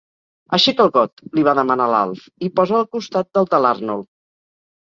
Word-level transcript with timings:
Aixeca 0.57 0.85
el 0.85 0.89
got 0.95 1.21
—li 1.35 1.43
va 1.49 1.53
demanar 1.59 1.87
l'Alf—, 1.91 2.25
i 2.47 2.51
posa'l 2.61 2.81
al 2.81 2.89
costat 2.97 3.31
del 3.39 3.49
de 3.55 3.61
l'Arnold. 3.67 4.09